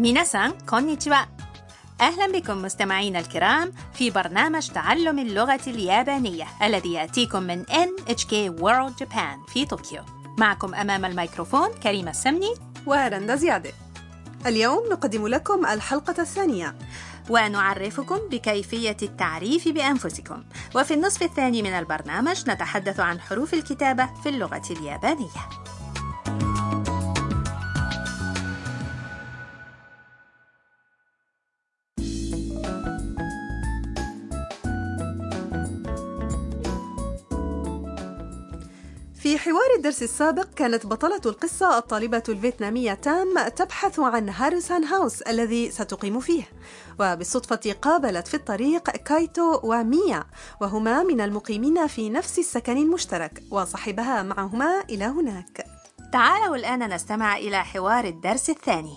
[0.00, 1.16] ميناسان كونيتشوا
[2.00, 9.52] أهلا بكم مستمعينا الكرام في برنامج تعلم اللغة اليابانية الذي يأتيكم من NHK World Japan
[9.52, 10.02] في طوكيو
[10.38, 12.54] معكم أمام الميكروفون كريمة السمني
[12.86, 13.70] ورندا زيادة
[14.46, 16.76] اليوم نقدم لكم الحلقة الثانية
[17.30, 20.44] ونعرفكم بكيفية التعريف بأنفسكم.
[20.74, 25.69] وفي النصف الثاني من البرنامج نتحدث عن حروف الكتابة في اللغة اليابانية.
[39.30, 45.70] في حوار الدرس السابق كانت بطلة القصة الطالبة الفيتنامية تام تبحث عن هاريسون هاوس الذي
[45.70, 46.42] ستقيم فيه.
[47.00, 50.24] وبالصدفة قابلت في الطريق كايتو وميا
[50.60, 55.66] وهما من المقيمين في نفس السكن المشترك وصحبها معهما إلى هناك.
[56.12, 58.96] تعالوا الآن نستمع إلى حوار الدرس الثاني.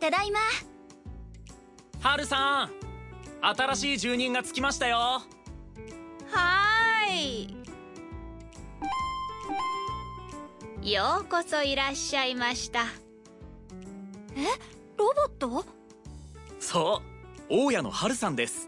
[0.00, 0.48] تدايما.
[2.04, 2.91] هارو-san
[3.41, 7.53] 新しい住人がつきましたよはー
[10.83, 12.81] いようこそいらっしゃいました
[14.35, 14.43] え
[14.97, 15.65] ロボット
[16.59, 17.01] そ
[17.49, 18.67] う大家のハルさんです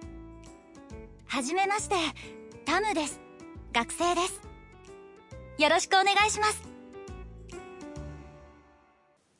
[1.28, 1.96] はじめまして
[2.66, 3.20] タムです
[3.74, 4.42] 学生です
[5.58, 6.70] よろしくお願いします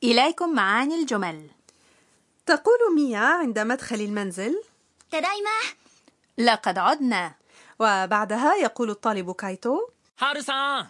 [0.02, 1.50] إليكم معاني الجمل
[2.46, 4.62] تقول ميا عند مدخل المنزل
[5.15, 5.59] تدايما.
[6.37, 7.33] لقد عدنا.
[7.79, 9.79] وبعدها يقول الطالب كايتو
[10.19, 10.87] هارو-سان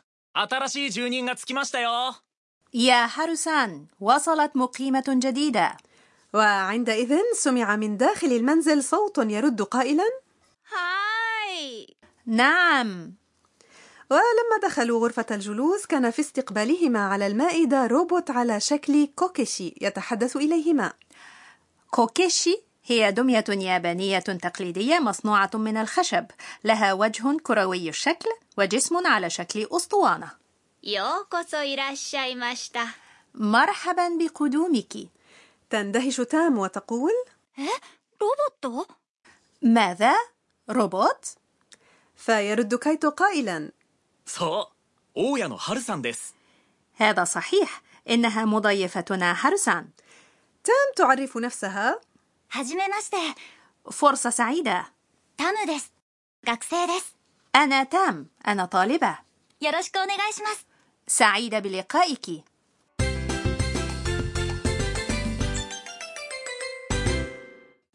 [2.73, 5.77] يا هارسان وصلت مقيمة جديدة.
[6.33, 10.03] وعندئذ سمع من داخل المنزل صوت يرد قائلا
[10.73, 11.95] هاي!
[12.25, 13.13] نعم.
[14.11, 20.93] ولما دخلوا غرفة الجلوس كان في استقبالهما على المائدة روبوت على شكل كوكيشي يتحدث إليهما.
[21.91, 26.25] كوكيشي؟ هي دمية يابانية تقليدية مصنوعة من الخشب
[26.63, 30.31] لها وجه كروي الشكل وجسم على شكل أسطوانة.
[33.33, 34.93] مرحبا بقدومك.
[35.69, 37.11] تندهش تام وتقول
[38.21, 38.87] روبوت
[39.61, 40.15] ماذا؟
[40.69, 41.25] روبوت؟
[42.15, 43.71] فيرد كايتو قائلا
[46.95, 49.89] هذا صحيح إنها مضيفتنا هارسان.
[50.63, 52.01] تام تعرف نفسها؟
[52.54, 53.16] はじめまして
[53.90, 54.84] فرصة سعيدة
[55.36, 55.92] タムです
[56.44, 57.16] 学生です
[57.56, 59.18] أنا تام أنا طالبة
[59.60, 60.66] よろしくお願いします
[61.06, 62.44] سعيدة بلقائك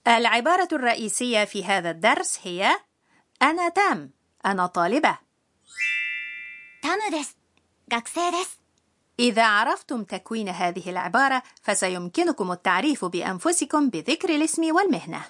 [0.07, 2.79] العبارة الرئيسية في هذا الدرس هي
[3.41, 4.11] أنا تام
[4.45, 5.17] أنا طالبة
[6.83, 7.37] タムです
[7.89, 8.58] 学生です
[9.20, 15.22] إذا عرفتم تكوين هذه العبارة فسيمكنكم التعريف بأنفسكم بذكر الاسم والمهنة.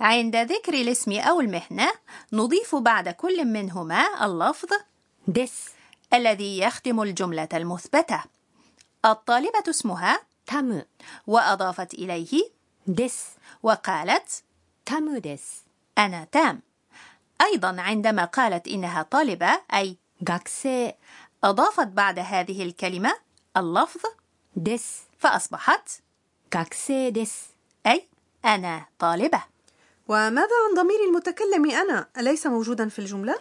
[0.00, 1.92] عند ذكر الاسم أو المهنة
[2.32, 4.68] نضيف بعد كل منهما اللفظ
[5.26, 5.68] دس
[6.14, 8.22] الذي يختم الجملة المثبتة.
[9.04, 10.84] الطالبة اسمها تام
[11.26, 12.42] وأضافت إليه
[12.86, 13.26] دس
[13.62, 14.42] وقالت
[14.86, 15.62] تام دس
[15.98, 16.62] أنا تام.
[17.40, 20.92] أيضا عندما قالت إنها طالبة أي 学生
[21.44, 23.12] أضافت بعد هذه الكلمة
[23.56, 24.00] اللفظ
[24.56, 25.90] دس فأصبحت
[26.50, 27.42] كاكسي دس
[27.86, 28.08] أي
[28.44, 29.42] أنا طالبة
[30.08, 33.38] وماذا عن ضمير المتكلم أنا؟ أليس موجودا في الجملة؟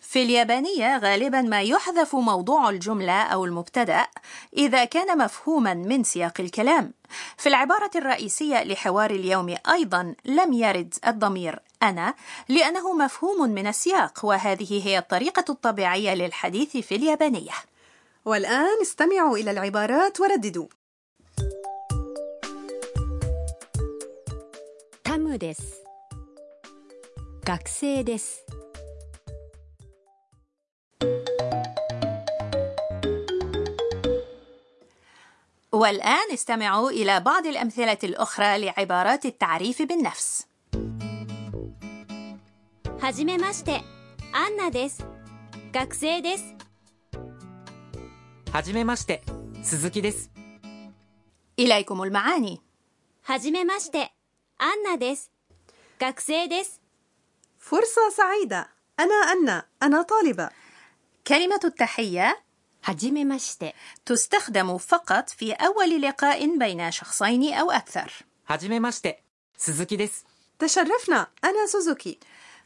[0.00, 4.06] في اليابانية غالبا ما يحذف موضوع الجملة أو المبتدأ
[4.56, 6.92] إذا كان مفهوما من سياق الكلام
[7.36, 12.14] في العبارة الرئيسية لحوار اليوم أيضا لم يرد الضمير أنا
[12.48, 17.52] لأنه مفهوم من السياق وهذه هي الطريقة الطبيعية للحديث في اليابانية
[18.24, 20.66] والآن استمعوا إلى العبارات ورددوا
[25.02, 25.84] タムです
[27.44, 28.44] 学生です
[35.78, 40.46] والآن استمعوا إلى بعض الأمثلة الأخرى لعبارات التعريف بالنفس
[43.00, 43.82] はじめまして
[44.32, 45.04] アンナです
[45.72, 46.54] 学生です
[48.52, 49.22] はじめまして
[49.62, 50.30] 鈴木です
[51.58, 52.60] إليكم المعاني
[53.22, 54.12] はじめまして
[54.58, 55.30] アンナです
[55.98, 56.80] 学生です
[57.58, 58.68] فرصة سعيدة
[59.00, 60.50] أنا أنا أنا طالبة
[61.26, 62.44] كلمة التحية はじめまして
[64.06, 68.10] تستخدم فقط في أول لقاء بين شخصين أو أكثر
[68.46, 69.22] はじめまして
[69.56, 70.26] 鈴木です
[70.58, 72.18] تشرفنا أنا سوزوكي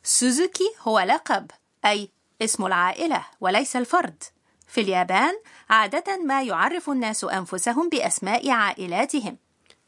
[0.03, 1.51] سوزوكي هو لقب
[1.85, 2.11] أي
[2.43, 4.23] اسم العائلة وليس الفرد
[4.69, 5.35] في اليابان
[5.71, 9.37] عادة ما يعرف الناس أنفسهم بأسماء عائلاتهم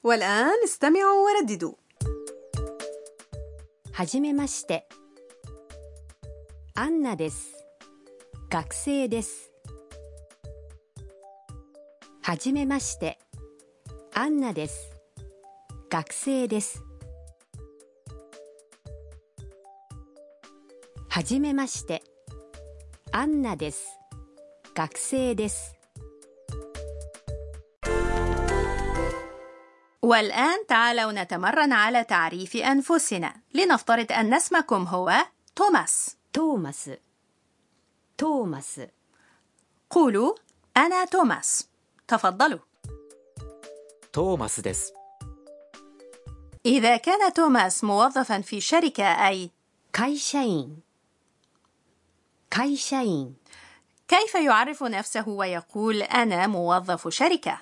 [0.04, 1.74] والآن استمعوا ورددوا
[3.92, 4.88] はじめまして
[6.74, 7.50] アンナです
[8.48, 9.50] 学生です
[12.24, 13.18] はじめまして
[14.14, 14.90] アンナです
[15.90, 16.82] 学生です
[21.08, 22.02] はじめまして
[23.12, 23.98] アンナです
[24.74, 25.74] 学生です
[30.02, 35.12] والآن تعالوا نتمرن على تعريف أنفسنا لنفترض أن اسمكم هو
[35.56, 36.98] توماس トーマス
[38.16, 38.88] トーマス
[39.88, 40.34] قولوا
[40.76, 41.68] أنا توماس
[42.07, 42.59] تفضلوا.
[44.13, 44.91] توماس です
[46.65, 49.51] إذا كان توماس موظفا في شركة أي
[49.93, 50.79] 会社員.
[52.51, 53.35] 会社員.
[54.07, 57.61] كيف يعرف نفسه ويقول أنا موظف شركة؟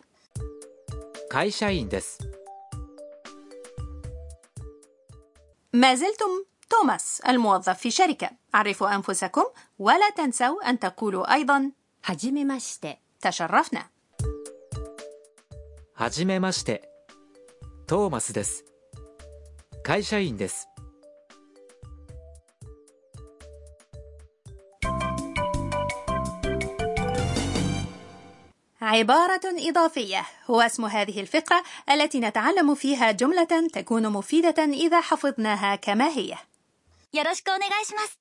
[1.31, 2.17] كايشاين دس
[5.73, 8.29] ما زلتم توماس الموظف في شركة.
[8.53, 9.43] عرفوا أنفسكم
[9.79, 11.71] ولا تنسوا أن تقولوا أيضا.
[12.05, 13.92] هاجيميماشيتي تشرفنا.
[15.92, 16.88] はじめまして。
[17.86, 18.64] トーマスです。
[19.82, 20.68] 会社員です。
[28.88, 36.08] عبارة إضافية هو اسم هذه الفقرة التي نتعلم فيها جملة تكون مفيدة إذا حفظناها كما
[36.08, 36.36] هي
[37.12, 38.18] よろしくお願いします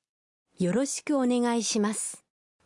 [0.59, 2.23] よろしくお願いします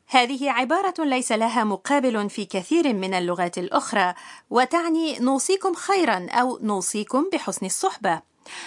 [0.09, 4.15] هذه عبارة ليس لها مقابل في كثير من اللغات الأخرى
[4.51, 8.21] وتعني نوصيكم خيرا أو نوصيكم بحسن الصحبة.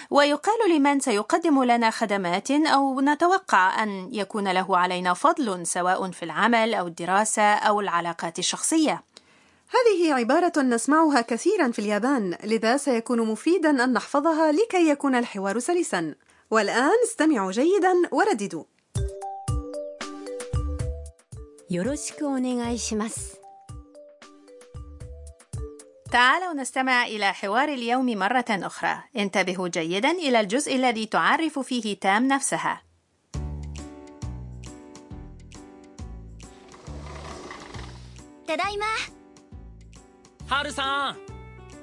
[0.10, 6.74] ويقال لمن سيقدم لنا خدمات أو نتوقع أن يكون له علينا فضل سواء في العمل
[6.74, 9.04] أو الدراسة أو العلاقات الشخصية.
[9.70, 16.16] هذه عبارة نسمعها كثيرا في اليابان لذا سيكون مفيدا أن نحفظها لكي يكون الحوار سلسا.
[16.52, 18.64] والآن استمعوا جيدا ورددوا.
[21.71, 23.41] よろしくお願いします
[26.11, 32.29] تعالوا نستمع إلى حوار اليوم مرة أخرى انتبهوا جيدا إلى الجزء الذي تعرف فيه تام
[32.29, 32.83] نفسها
[38.47, 38.87] ただいま
[40.47, 41.17] ハルさん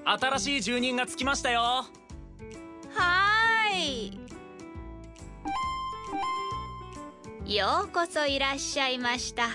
[0.05, 4.21] 新しい住人がつきましたよはー
[7.45, 9.49] いようこそいらっしゃいました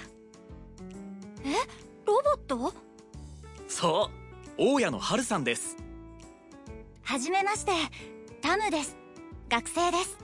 [1.45, 1.53] え
[2.07, 2.75] ロボット
[3.69, 4.11] そ
[4.59, 5.77] う大家のハルさんです
[7.03, 7.73] はじめまして
[8.41, 8.97] タムです
[9.49, 10.19] 学生です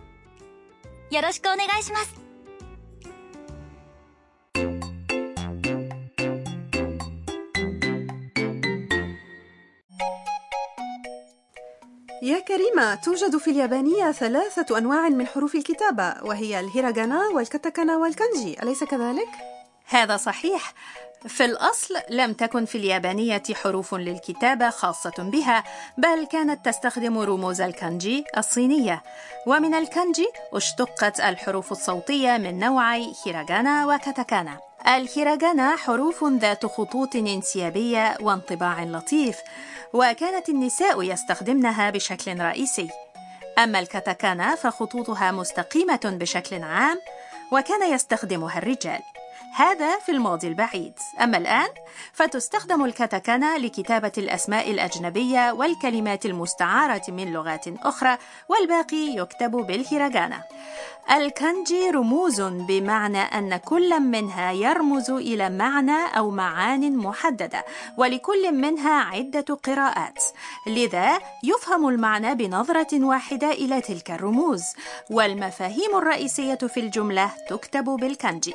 [1.11, 2.23] よろしくお願いします
[12.23, 18.85] يا كريمة توجد في اليابانية ثلاثة أنواع من حروف الكتابة وهي الهيراغانا والكاتاكانا والكانجي أليس
[18.85, 19.29] كذلك؟
[19.87, 20.75] هذا صحيح
[21.25, 25.64] في الأصل لم تكن في اليابانية حروف للكتابة خاصة بها
[25.98, 29.04] بل كانت تستخدم رموز الكانجي الصينية.
[29.48, 34.59] ومن الكانجي اشتقت الحروف الصوتية من نوعي هيراغانا وكاتاكانا.
[34.88, 39.38] الهيراغانا حروف ذات خطوط انسيابية وانطباع لطيف
[39.94, 42.90] وكانت النساء يستخدمنها بشكل رئيسي.
[43.57, 47.00] أما الكاتاكانا فخطوطها مستقيمة بشكل عام
[47.52, 49.02] وكان يستخدمها الرجال.
[49.57, 50.94] هذا في الماضي البعيد.
[51.21, 51.68] أما الآن
[52.14, 58.18] فتستخدم الكاتاكانا لكتابة الأسماء الأجنبية والكلمات المستعارة من لغات أخرى
[58.49, 60.44] والباقي يكتب بالهيراغانا.
[61.11, 67.66] الكانجي رموز بمعنى أن كل منها يرمز إلى معنى أو معان محددة
[67.97, 70.23] ولكل منها عدة قراءات.
[70.68, 74.64] لذا يفهم المعنى بنظرة واحدة إلى تلك الرموز
[75.09, 78.54] والمفاهيم الرئيسية في الجملة تكتب بالكانجي.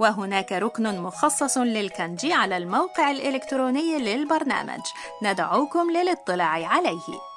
[0.00, 4.80] وهناك ركن مخصص للكانجي على الموقع الإلكتروني للبرنامج.
[5.22, 7.30] ندعوكم للاطلاع عليه.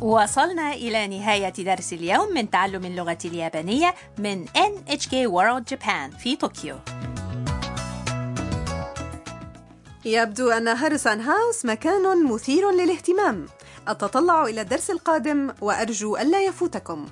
[0.00, 6.76] وصلنا إلى نهاية درس اليوم من تعلم اللغة اليابانية من NHK World Japan في طوكيو.
[10.04, 13.46] يبدو أن هارسان هاوس مكان مثير للاهتمام.
[13.88, 17.06] أتطلع إلى الدرس القادم وأرجو ألا يفوتكم.